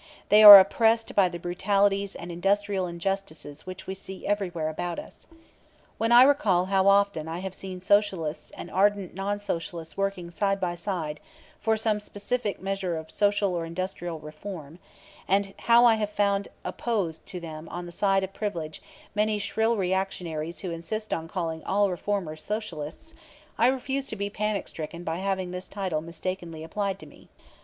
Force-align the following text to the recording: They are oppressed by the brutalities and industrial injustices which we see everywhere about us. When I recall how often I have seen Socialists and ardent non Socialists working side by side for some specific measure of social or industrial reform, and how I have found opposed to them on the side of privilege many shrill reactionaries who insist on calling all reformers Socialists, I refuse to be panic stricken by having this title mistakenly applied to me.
They 0.29 0.41
are 0.41 0.59
oppressed 0.59 1.13
by 1.13 1.29
the 1.29 1.37
brutalities 1.37 2.15
and 2.15 2.31
industrial 2.31 2.87
injustices 2.87 3.67
which 3.67 3.85
we 3.85 3.93
see 3.93 4.25
everywhere 4.25 4.67
about 4.67 4.97
us. 4.97 5.27
When 5.99 6.11
I 6.11 6.23
recall 6.23 6.65
how 6.65 6.87
often 6.87 7.27
I 7.27 7.37
have 7.37 7.53
seen 7.53 7.81
Socialists 7.81 8.51
and 8.57 8.71
ardent 8.71 9.13
non 9.13 9.37
Socialists 9.37 9.95
working 9.97 10.31
side 10.31 10.59
by 10.59 10.73
side 10.73 11.19
for 11.59 11.77
some 11.77 11.99
specific 11.99 12.59
measure 12.59 12.97
of 12.97 13.11
social 13.11 13.53
or 13.53 13.63
industrial 13.63 14.19
reform, 14.19 14.79
and 15.27 15.53
how 15.59 15.85
I 15.85 15.93
have 16.01 16.09
found 16.09 16.47
opposed 16.65 17.27
to 17.27 17.39
them 17.39 17.69
on 17.69 17.85
the 17.85 17.91
side 17.91 18.23
of 18.23 18.33
privilege 18.33 18.81
many 19.13 19.37
shrill 19.37 19.77
reactionaries 19.77 20.61
who 20.61 20.71
insist 20.71 21.13
on 21.13 21.27
calling 21.27 21.63
all 21.63 21.91
reformers 21.91 22.41
Socialists, 22.41 23.13
I 23.55 23.67
refuse 23.67 24.07
to 24.07 24.15
be 24.15 24.31
panic 24.31 24.67
stricken 24.67 25.03
by 25.03 25.17
having 25.17 25.51
this 25.51 25.67
title 25.67 26.01
mistakenly 26.01 26.63
applied 26.63 26.97
to 27.01 27.05
me. 27.05 27.29